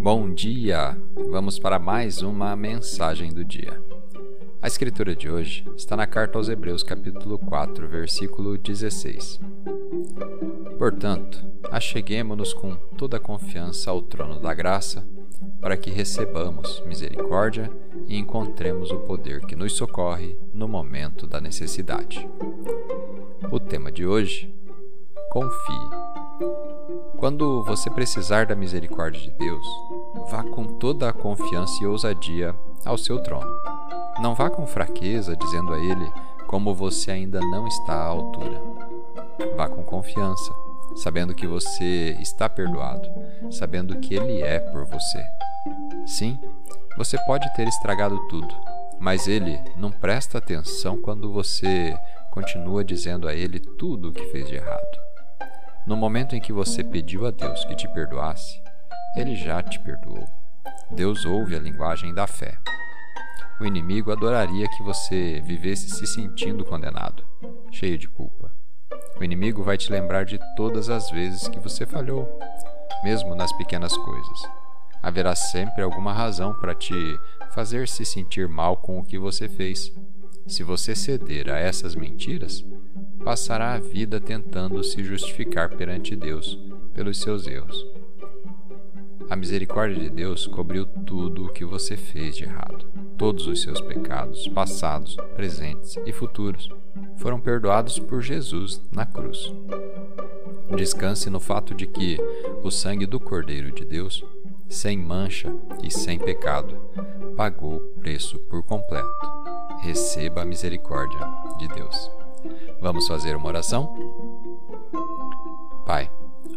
Bom 0.00 0.32
dia! 0.32 0.96
Vamos 1.28 1.58
para 1.58 1.76
mais 1.76 2.22
uma 2.22 2.54
mensagem 2.54 3.32
do 3.32 3.44
dia. 3.44 3.82
A 4.62 4.68
escritura 4.68 5.14
de 5.14 5.28
hoje 5.28 5.66
está 5.76 5.96
na 5.96 6.06
carta 6.06 6.38
aos 6.38 6.48
Hebreus, 6.48 6.84
capítulo 6.84 7.36
4, 7.36 7.88
versículo 7.88 8.56
16. 8.56 9.40
Portanto, 10.78 11.44
acheguemo-nos 11.70 12.54
com 12.54 12.76
toda 12.96 13.16
a 13.16 13.20
confiança 13.20 13.90
ao 13.90 14.00
trono 14.00 14.38
da 14.38 14.54
graça, 14.54 15.04
para 15.60 15.76
que 15.76 15.90
recebamos 15.90 16.80
misericórdia 16.86 17.68
e 18.06 18.16
encontremos 18.16 18.92
o 18.92 19.00
poder 19.00 19.40
que 19.46 19.56
nos 19.56 19.72
socorre 19.72 20.38
no 20.54 20.68
momento 20.68 21.26
da 21.26 21.40
necessidade. 21.40 22.28
O 23.50 23.58
tema 23.58 23.90
de 23.90 24.06
hoje: 24.06 24.54
Confie. 25.30 25.97
Quando 27.18 27.64
você 27.64 27.90
precisar 27.90 28.46
da 28.46 28.54
misericórdia 28.54 29.20
de 29.20 29.32
Deus, 29.32 29.66
vá 30.30 30.44
com 30.44 30.64
toda 30.64 31.08
a 31.08 31.12
confiança 31.12 31.82
e 31.82 31.86
ousadia 31.86 32.54
ao 32.84 32.96
seu 32.96 33.20
trono. 33.20 33.50
Não 34.22 34.36
vá 34.36 34.48
com 34.48 34.64
fraqueza, 34.68 35.36
dizendo 35.36 35.74
a 35.74 35.78
Ele 35.80 36.12
como 36.46 36.72
você 36.72 37.10
ainda 37.10 37.40
não 37.40 37.66
está 37.66 37.92
à 37.92 38.06
altura. 38.06 38.62
Vá 39.56 39.68
com 39.68 39.82
confiança, 39.82 40.54
sabendo 40.94 41.34
que 41.34 41.44
você 41.44 42.16
está 42.20 42.48
perdoado, 42.48 43.08
sabendo 43.50 43.98
que 43.98 44.14
Ele 44.14 44.40
é 44.40 44.60
por 44.60 44.84
você. 44.84 45.20
Sim, 46.06 46.38
você 46.96 47.18
pode 47.26 47.52
ter 47.56 47.66
estragado 47.66 48.16
tudo, 48.28 48.54
mas 49.00 49.26
Ele 49.26 49.60
não 49.76 49.90
presta 49.90 50.38
atenção 50.38 50.96
quando 50.96 51.32
você 51.32 51.98
continua 52.30 52.84
dizendo 52.84 53.26
a 53.26 53.34
Ele 53.34 53.58
tudo 53.58 54.10
o 54.10 54.12
que 54.12 54.24
fez 54.26 54.46
de 54.48 54.54
errado. 54.54 55.07
No 55.88 55.96
momento 55.96 56.36
em 56.36 56.40
que 56.40 56.52
você 56.52 56.84
pediu 56.84 57.26
a 57.26 57.30
Deus 57.30 57.64
que 57.64 57.74
te 57.74 57.88
perdoasse, 57.88 58.60
ele 59.16 59.34
já 59.34 59.62
te 59.62 59.80
perdoou. 59.80 60.28
Deus 60.90 61.24
ouve 61.24 61.56
a 61.56 61.58
linguagem 61.58 62.12
da 62.12 62.26
fé. 62.26 62.58
O 63.58 63.64
inimigo 63.64 64.12
adoraria 64.12 64.68
que 64.68 64.82
você 64.82 65.40
vivesse 65.40 65.88
se 65.88 66.06
sentindo 66.06 66.62
condenado, 66.62 67.24
cheio 67.70 67.96
de 67.96 68.06
culpa. 68.06 68.52
O 69.18 69.24
inimigo 69.24 69.62
vai 69.62 69.78
te 69.78 69.90
lembrar 69.90 70.26
de 70.26 70.38
todas 70.56 70.90
as 70.90 71.10
vezes 71.10 71.48
que 71.48 71.58
você 71.58 71.86
falhou, 71.86 72.28
mesmo 73.02 73.34
nas 73.34 73.50
pequenas 73.54 73.96
coisas. 73.96 74.42
Haverá 75.02 75.34
sempre 75.34 75.82
alguma 75.82 76.12
razão 76.12 76.52
para 76.60 76.74
te 76.74 76.92
fazer 77.54 77.88
se 77.88 78.04
sentir 78.04 78.46
mal 78.46 78.76
com 78.76 78.98
o 78.98 79.04
que 79.04 79.18
você 79.18 79.48
fez. 79.48 79.90
Se 80.48 80.62
você 80.62 80.94
ceder 80.94 81.50
a 81.50 81.58
essas 81.58 81.94
mentiras, 81.94 82.64
passará 83.22 83.74
a 83.74 83.78
vida 83.78 84.18
tentando 84.18 84.82
se 84.82 85.04
justificar 85.04 85.68
perante 85.68 86.16
Deus 86.16 86.58
pelos 86.94 87.20
seus 87.20 87.46
erros. 87.46 87.86
A 89.28 89.36
misericórdia 89.36 90.02
de 90.02 90.08
Deus 90.08 90.46
cobriu 90.46 90.86
tudo 90.86 91.44
o 91.44 91.52
que 91.52 91.66
você 91.66 91.98
fez 91.98 92.34
de 92.34 92.44
errado. 92.44 92.86
Todos 93.18 93.46
os 93.46 93.60
seus 93.60 93.78
pecados, 93.82 94.48
passados, 94.48 95.16
presentes 95.36 95.98
e 96.06 96.12
futuros, 96.12 96.70
foram 97.18 97.38
perdoados 97.38 97.98
por 97.98 98.22
Jesus 98.22 98.80
na 98.90 99.04
cruz. 99.04 99.52
Descanse 100.74 101.28
no 101.28 101.40
fato 101.40 101.74
de 101.74 101.86
que 101.86 102.16
o 102.62 102.70
sangue 102.70 103.04
do 103.04 103.20
Cordeiro 103.20 103.70
de 103.70 103.84
Deus, 103.84 104.24
sem 104.66 104.96
mancha 104.96 105.54
e 105.82 105.90
sem 105.90 106.18
pecado, 106.18 106.74
pagou 107.36 107.76
o 107.76 108.00
preço 108.00 108.38
por 108.38 108.62
completo. 108.62 109.37
Receba 109.80 110.42
a 110.42 110.44
misericórdia 110.44 111.20
de 111.58 111.68
Deus. 111.68 112.10
Vamos 112.80 113.06
fazer 113.06 113.36
uma 113.36 113.48
oração? 113.48 113.94
Pai, 115.86 116.10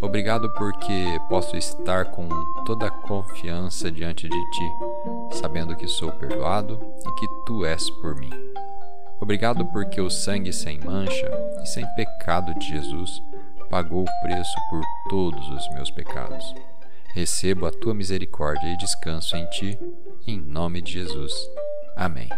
obrigado 0.00 0.50
porque 0.54 1.18
posso 1.28 1.56
estar 1.56 2.06
com 2.10 2.28
toda 2.64 2.86
a 2.86 2.90
confiança 2.90 3.90
diante 3.90 4.28
de 4.28 4.50
Ti, 4.50 4.72
sabendo 5.32 5.76
que 5.76 5.88
sou 5.88 6.12
perdoado 6.12 6.80
e 7.06 7.12
que 7.12 7.26
Tu 7.46 7.64
és 7.64 7.90
por 7.90 8.14
mim. 8.16 8.30
Obrigado 9.20 9.64
porque 9.66 10.00
o 10.00 10.10
sangue 10.10 10.52
sem 10.52 10.78
mancha 10.80 11.30
e 11.62 11.66
sem 11.66 11.86
pecado 11.94 12.52
de 12.58 12.68
Jesus 12.68 13.22
pagou 13.70 14.02
o 14.02 14.22
preço 14.22 14.54
por 14.68 14.82
todos 15.08 15.48
os 15.48 15.68
meus 15.70 15.90
pecados. 15.90 16.54
Recebo 17.14 17.66
a 17.66 17.70
tua 17.70 17.94
misericórdia 17.94 18.68
e 18.68 18.76
descanso 18.76 19.36
em 19.36 19.46
ti, 19.46 19.78
em 20.26 20.38
nome 20.38 20.82
de 20.82 20.92
Jesus. 20.92 21.32
Amém. 21.96 22.28